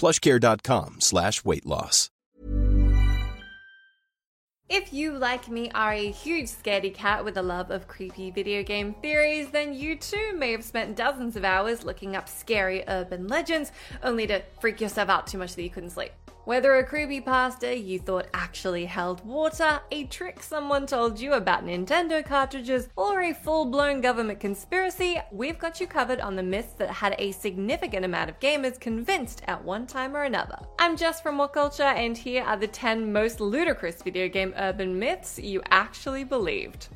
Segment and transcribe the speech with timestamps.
[0.00, 2.10] plushcare.com slash weight loss.
[4.70, 8.62] If you, like me, are a huge scaredy cat with a love of creepy video
[8.62, 13.26] game theories, then you too may have spent dozens of hours looking up scary urban
[13.26, 13.72] legends,
[14.04, 16.12] only to freak yourself out too much that you couldn't sleep.
[16.46, 22.24] Whether a creepypasta you thought actually held water, a trick someone told you about Nintendo
[22.24, 26.88] cartridges, or a full blown government conspiracy, we've got you covered on the myths that
[26.88, 30.58] had a significant amount of gamers convinced at one time or another.
[30.78, 34.98] I'm Jess from What Culture, and here are the 10 most ludicrous video game urban
[34.98, 36.88] myths you actually believed.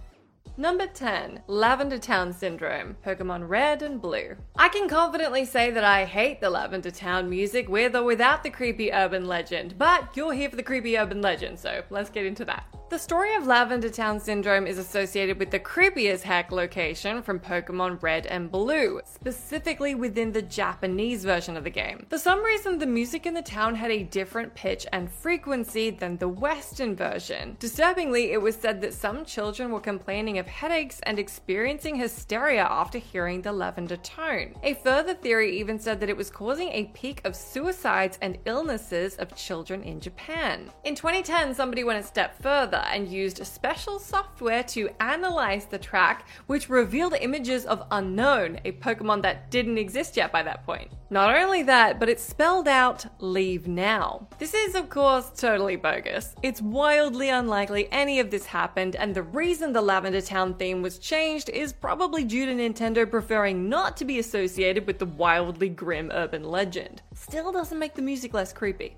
[0.56, 4.36] Number 10, Lavender Town Syndrome, Pokemon Red and Blue.
[4.55, 8.50] I can confidently say that I hate the Lavender Town music with or without the
[8.50, 12.44] creepy urban legend, but you're here for the creepy urban legend, so let's get into
[12.44, 12.73] that.
[12.95, 17.41] The story of Lavender Town Syndrome is associated with the creepy as heck location from
[17.41, 22.06] Pokemon Red and Blue, specifically within the Japanese version of the game.
[22.09, 26.19] For some reason, the music in the town had a different pitch and frequency than
[26.19, 27.56] the Western version.
[27.59, 32.98] Disturbingly, it was said that some children were complaining of headaches and experiencing hysteria after
[32.98, 34.55] hearing the lavender tone.
[34.63, 39.17] A further theory even said that it was causing a peak of suicides and illnesses
[39.17, 40.70] of children in Japan.
[40.85, 46.27] In 2010, somebody went a step further and used special software to analyze the track,
[46.46, 50.90] which revealed images of Unown, a Pokemon that didn't exist yet by that point.
[51.11, 54.27] Not only that, but it spelled out leave now.
[54.39, 56.34] This is, of course, totally bogus.
[56.42, 60.98] It's wildly unlikely any of this happened, and the reason the Lavender Town theme was
[60.98, 66.11] changed is probably due to Nintendo preferring not to be associated with the wildly grim
[66.12, 67.02] urban legend.
[67.14, 68.96] Still doesn't make the music less creepy.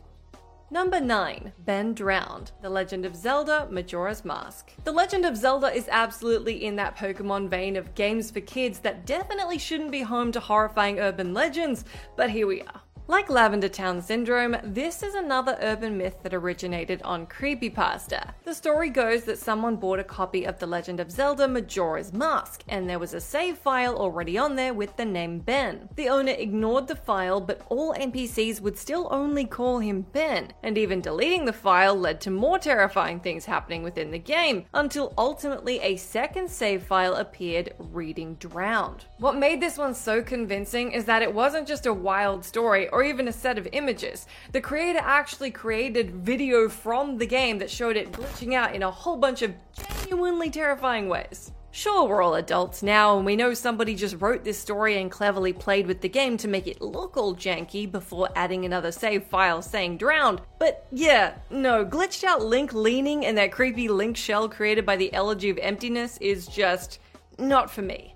[0.69, 1.53] Number 9.
[1.61, 4.73] Ben Drowned, The Legend of Zelda Majora's Mask.
[4.83, 9.07] The Legend of Zelda is absolutely in that Pokemon vein of games for kids that
[9.07, 11.85] definitely shouldn't be home to horrifying urban legends,
[12.17, 12.83] but here we are.
[13.09, 18.33] Like Lavender Town Syndrome, this is another urban myth that originated on Creepypasta.
[18.43, 22.65] The story goes that someone bought a copy of The Legend of Zelda Majora's Mask,
[22.69, 25.89] and there was a save file already on there with the name Ben.
[25.95, 30.77] The owner ignored the file, but all NPCs would still only call him Ben, and
[30.77, 35.79] even deleting the file led to more terrifying things happening within the game, until ultimately
[35.79, 39.05] a second save file appeared reading Drowned.
[39.19, 43.05] What made this one so convincing is that it wasn't just a wild story or
[43.05, 44.27] even a set of images.
[44.53, 48.91] The creator actually created video from the game that showed it glitching out in a
[48.91, 49.55] whole bunch of
[50.01, 51.53] genuinely terrifying ways.
[51.73, 55.53] Sure, we're all adults now, and we know somebody just wrote this story and cleverly
[55.53, 59.61] played with the game to make it look all janky before adding another save file
[59.61, 60.41] saying drowned.
[60.59, 65.13] But yeah, no, glitched out Link leaning and that creepy Link shell created by the
[65.13, 66.99] Elegy of Emptiness is just
[67.39, 68.15] not for me.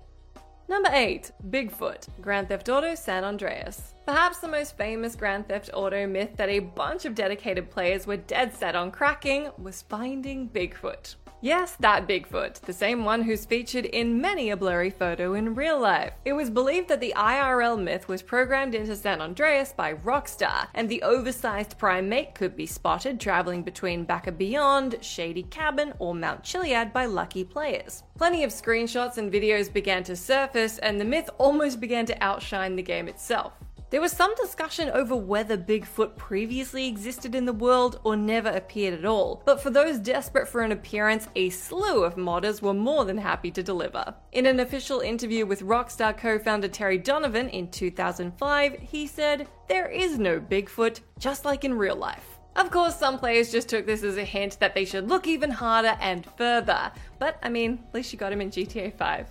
[0.67, 1.31] Number 8.
[1.49, 3.93] Bigfoot, Grand Theft Auto San Andreas.
[4.05, 8.17] Perhaps the most famous Grand Theft Auto myth that a bunch of dedicated players were
[8.17, 11.15] dead set on cracking was finding Bigfoot.
[11.43, 15.79] Yes, that Bigfoot, the same one who's featured in many a blurry photo in real
[15.79, 16.13] life.
[16.23, 20.87] It was believed that the IRL myth was programmed into San Andreas by Rockstar, and
[20.87, 26.43] the oversized primate could be spotted traveling between Back of Beyond, Shady Cabin, or Mount
[26.43, 28.03] Chiliad by lucky players.
[28.17, 32.75] Plenty of screenshots and videos began to surface, and the myth almost began to outshine
[32.75, 33.53] the game itself.
[33.91, 38.97] There was some discussion over whether Bigfoot previously existed in the world or never appeared
[38.97, 43.03] at all, but for those desperate for an appearance, a slew of modders were more
[43.03, 44.15] than happy to deliver.
[44.31, 49.89] In an official interview with Rockstar co founder Terry Donovan in 2005, he said, There
[49.89, 52.39] is no Bigfoot, just like in real life.
[52.55, 55.51] Of course, some players just took this as a hint that they should look even
[55.51, 59.27] harder and further, but I mean, at least you got him in GTA 5.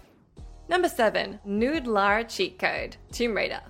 [0.69, 3.61] Number 7 Nude Lara Cheat Code Tomb Raider.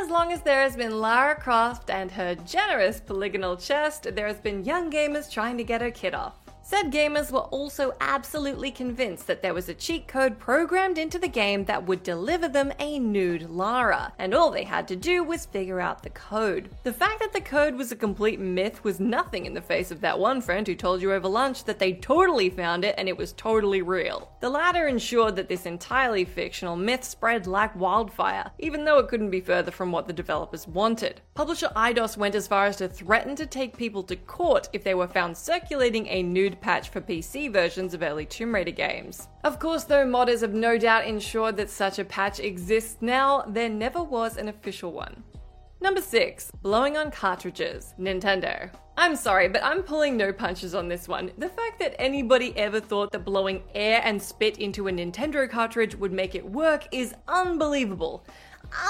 [0.00, 4.38] As long as there has been Lara Croft and her generous polygonal chest, there has
[4.38, 6.47] been young gamers trying to get her kid off.
[6.70, 11.26] Said gamers were also absolutely convinced that there was a cheat code programmed into the
[11.26, 15.46] game that would deliver them a nude Lara, and all they had to do was
[15.46, 16.68] figure out the code.
[16.82, 20.02] The fact that the code was a complete myth was nothing in the face of
[20.02, 23.16] that one friend who told you over lunch that they totally found it and it
[23.16, 24.30] was totally real.
[24.40, 29.30] The latter ensured that this entirely fictional myth spread like wildfire, even though it couldn't
[29.30, 31.22] be further from what the developers wanted.
[31.32, 34.94] Publisher Eidos went as far as to threaten to take people to court if they
[34.94, 39.28] were found circulating a nude patch for PC versions of early Tomb Raider games.
[39.44, 43.68] Of course, though modders have no doubt ensured that such a patch exists now, there
[43.68, 45.22] never was an official one.
[45.80, 46.50] Number 6.
[46.62, 47.94] Blowing on cartridges.
[48.00, 48.68] Nintendo.
[48.96, 51.30] I'm sorry, but I'm pulling no punches on this one.
[51.38, 55.94] The fact that anybody ever thought that blowing air and spit into a Nintendo cartridge
[55.94, 58.26] would make it work is unbelievable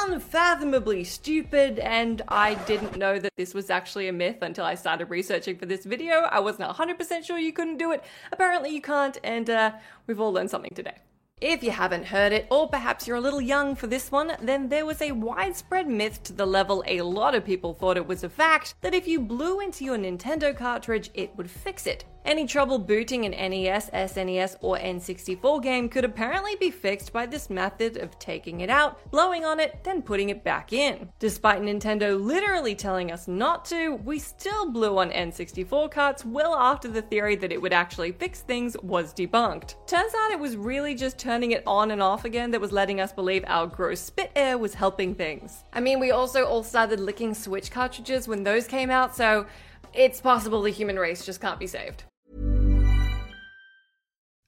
[0.06, 5.10] unfathomably stupid, and I didn't know that this was actually a myth until I started
[5.10, 6.22] researching for this video.
[6.30, 8.04] I wasn't 100% sure you couldn't do it.
[8.32, 9.72] Apparently, you can't, and uh,
[10.06, 10.94] we've all learned something today.
[11.40, 14.68] If you haven't heard it, or perhaps you're a little young for this one, then
[14.68, 18.24] there was a widespread myth to the level a lot of people thought it was
[18.24, 22.04] a fact that if you blew into your Nintendo cartridge, it would fix it.
[22.24, 27.48] Any trouble booting an NES, SNES, or N64 game could apparently be fixed by this
[27.48, 31.08] method of taking it out, blowing on it, then putting it back in.
[31.18, 36.88] Despite Nintendo literally telling us not to, we still blew on N64 carts well after
[36.88, 39.74] the theory that it would actually fix things was debunked.
[39.86, 43.00] Turns out it was really just turning it on and off again that was letting
[43.00, 45.64] us believe our gross spit air was helping things.
[45.72, 49.46] I mean, we also all started licking Switch cartridges when those came out, so
[49.94, 52.04] it's possible the human race just can't be saved.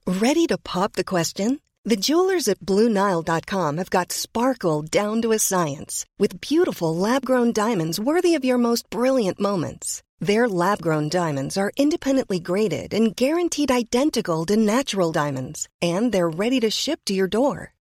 [0.06, 1.60] Ready to pop the question?
[1.84, 7.52] The jewelers at BlueNile.com have got sparkle down to a science with beautiful lab grown
[7.52, 10.02] diamonds worthy of your most brilliant moments.
[10.18, 16.28] Their lab grown diamonds are independently graded and guaranteed identical to natural diamonds, and they're
[16.28, 17.72] ready to ship to your door.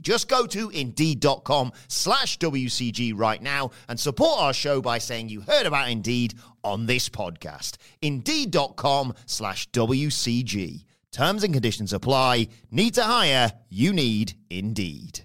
[0.00, 5.40] Just go to indeed.com slash WCG right now and support our show by saying you
[5.40, 7.76] heard about Indeed on this podcast.
[8.02, 10.84] Indeed.com slash WCG.
[11.12, 12.48] Terms and conditions apply.
[12.70, 13.52] Need to hire?
[13.68, 15.20] You need Indeed.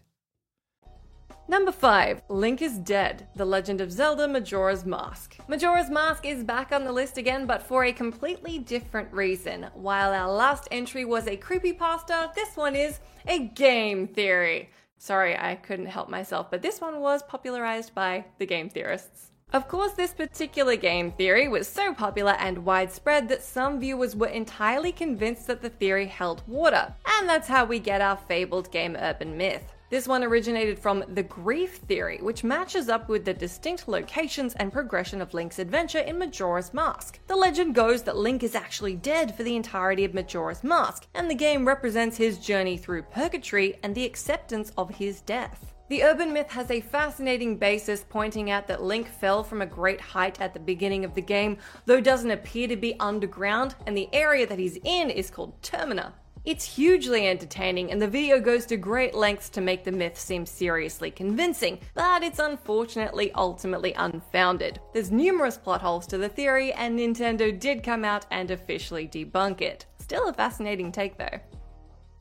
[1.50, 2.22] Number 5.
[2.30, 5.36] Link is Dead The Legend of Zelda Majora's Mask.
[5.48, 9.66] Majora's Mask is back on the list again, but for a completely different reason.
[9.74, 14.70] While our last entry was a creepypasta, this one is a game theory.
[14.98, 19.32] Sorry, I couldn't help myself, but this one was popularized by the game theorists.
[19.54, 24.28] Of course, this particular game theory was so popular and widespread that some viewers were
[24.28, 28.96] entirely convinced that the theory held water, and that's how we get our fabled game
[29.00, 29.74] urban myth.
[29.90, 34.72] This one originated from the grief theory, which matches up with the distinct locations and
[34.72, 37.20] progression of Link's adventure in Majora's Mask.
[37.26, 41.28] The legend goes that Link is actually dead for the entirety of Majora's Mask, and
[41.28, 45.74] the game represents his journey through purgatory and the acceptance of his death.
[45.90, 50.00] The urban myth has a fascinating basis pointing out that Link fell from a great
[50.00, 54.08] height at the beginning of the game, though doesn't appear to be underground, and the
[54.14, 56.14] area that he's in is called Termina.
[56.50, 60.48] It's hugely entertaining, and the video goes to great lengths to make the myth seem
[60.48, 64.80] seriously convincing, but it's unfortunately ultimately unfounded.
[64.92, 69.62] There's numerous plot holes to the theory, and Nintendo did come out and officially debunk
[69.62, 69.86] it.
[70.00, 71.40] Still a fascinating take though.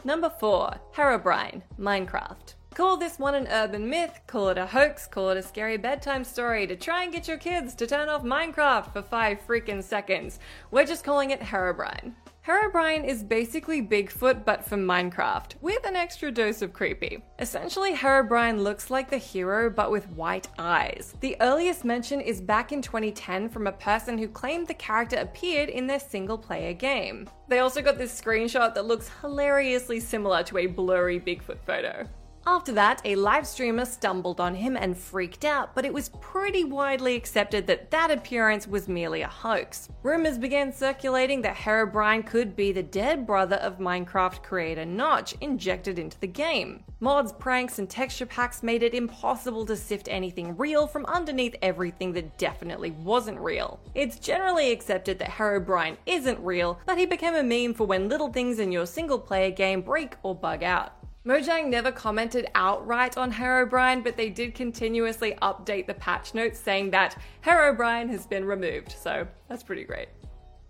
[0.04, 2.52] Number 4 Herobrine, Minecraft.
[2.74, 6.22] Call this one an urban myth, call it a hoax, call it a scary bedtime
[6.22, 10.38] story to try and get your kids to turn off Minecraft for 5 freaking seconds.
[10.70, 12.12] We're just calling it Herobrine.
[12.46, 17.22] Herobrine is basically Bigfoot but for Minecraft, with an extra dose of creepy.
[17.38, 21.14] Essentially, Herobrine looks like the hero but with white eyes.
[21.20, 25.68] The earliest mention is back in 2010 from a person who claimed the character appeared
[25.68, 27.28] in their single player game.
[27.48, 32.08] They also got this screenshot that looks hilariously similar to a blurry Bigfoot photo.
[32.46, 36.64] After that, a live streamer stumbled on him and freaked out, but it was pretty
[36.64, 39.88] widely accepted that that appearance was merely a hoax.
[40.02, 45.98] Rumors began circulating that Herobrine could be the dead brother of Minecraft creator Notch injected
[45.98, 46.84] into the game.
[47.00, 52.12] Mods, pranks, and texture packs made it impossible to sift anything real from underneath everything
[52.12, 53.78] that definitely wasn't real.
[53.94, 58.32] It's generally accepted that Herobrine isn't real, but he became a meme for when little
[58.32, 60.97] things in your single player game break or bug out.
[61.26, 66.90] Mojang never commented outright on Herobrine, but they did continuously update the patch notes saying
[66.92, 70.08] that Herobrine has been removed, so that's pretty great.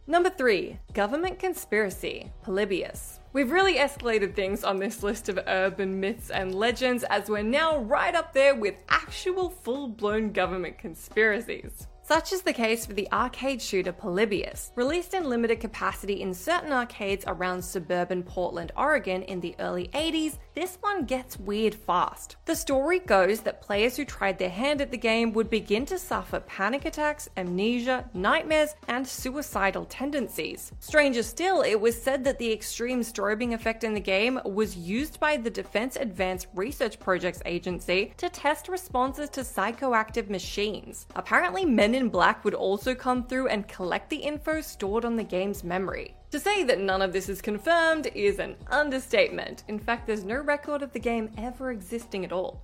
[0.06, 0.78] Number 3.
[0.94, 3.20] Government Conspiracy Polybius.
[3.34, 7.80] We've really escalated things on this list of urban myths and legends as we're now
[7.80, 11.86] right up there with actual full blown government conspiracies.
[12.08, 16.72] Such is the case for the arcade shooter Polybius, released in limited capacity in certain
[16.72, 20.38] arcades around suburban Portland, Oregon in the early 80s.
[20.54, 22.36] This one gets weird fast.
[22.46, 25.98] The story goes that players who tried their hand at the game would begin to
[25.98, 30.72] suffer panic attacks, amnesia, nightmares, and suicidal tendencies.
[30.80, 35.20] Stranger still, it was said that the extreme strobing effect in the game was used
[35.20, 41.06] by the Defense Advanced Research Projects Agency to test responses to psychoactive machines.
[41.14, 45.24] Apparently, men in Black would also come through and collect the info stored on the
[45.24, 46.14] game's memory.
[46.30, 49.64] To say that none of this is confirmed is an understatement.
[49.68, 52.62] In fact, there's no record of the game ever existing at all.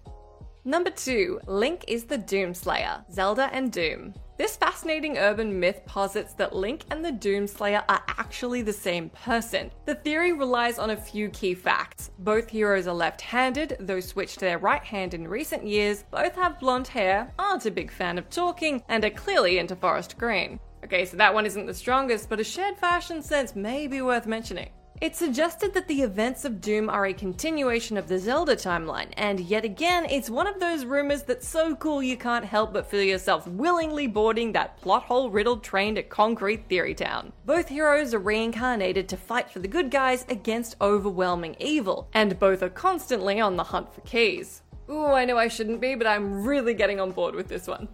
[0.65, 4.15] Number 2, Link is the Doomslayer, Zelda and Doom.
[4.37, 9.71] This fascinating urban myth posits that Link and the Doomslayer are actually the same person.
[9.87, 12.11] The theory relies on a few key facts.
[12.19, 16.35] Both heroes are left handed, though switched to their right hand in recent years, both
[16.35, 20.59] have blonde hair, aren't a big fan of talking, and are clearly into forest green.
[20.85, 24.27] Okay, so that one isn't the strongest, but a shared fashion sense may be worth
[24.27, 24.71] mentioning.
[25.01, 29.41] It suggested that the events of Doom are a continuation of the Zelda timeline, and
[29.41, 33.03] yet again, it's one of those rumors that's so cool you can't help but feel
[33.03, 37.33] yourself willingly boarding that plot hole riddled train to Concrete Theory Town.
[37.45, 42.63] Both heroes are reincarnated to fight for the good guys against overwhelming evil, and both
[42.63, 44.63] are constantly on the hunt for keys.
[44.89, 47.89] Ooh, I know I shouldn't be, but I'm really getting on board with this one.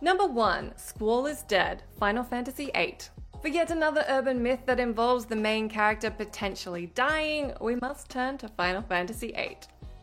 [0.00, 2.96] Number 1 Squall is Dead, Final Fantasy VIII.
[3.40, 8.36] For yet another urban myth that involves the main character potentially dying, we must turn
[8.38, 9.56] to Final Fantasy VIII.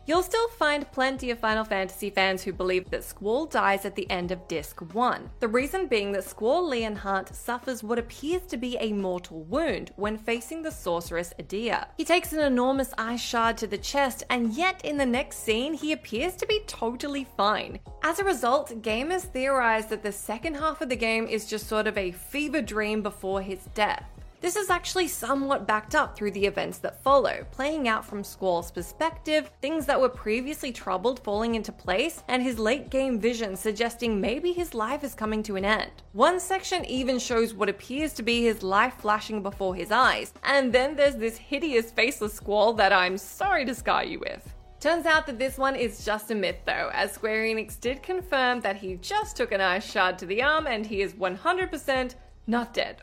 [0.08, 4.10] You'll still find plenty of Final Fantasy fans who believe that Squall dies at the
[4.10, 5.28] end of Disc 1.
[5.40, 10.16] The reason being that Squall Leonhart suffers what appears to be a mortal wound when
[10.16, 11.88] facing the sorceress Edea.
[11.98, 15.74] He takes an enormous ice shard to the chest, and yet in the next scene,
[15.74, 17.78] he appears to be totally fine.
[18.02, 21.86] As a result, gamers theorize that the second half of the game is just sort
[21.86, 24.17] of a fever dream before his death.
[24.40, 28.70] This is actually somewhat backed up through the events that follow, playing out from Squall's
[28.70, 34.20] perspective, things that were previously troubled falling into place, and his late game vision suggesting
[34.20, 35.90] maybe his life is coming to an end.
[36.12, 40.72] One section even shows what appears to be his life flashing before his eyes, and
[40.72, 44.54] then there's this hideous faceless Squall that I'm sorry to scar you with.
[44.78, 48.60] Turns out that this one is just a myth though, as Square Enix did confirm
[48.60, 52.14] that he just took an ice shard to the arm and he is 100%
[52.46, 53.02] not dead.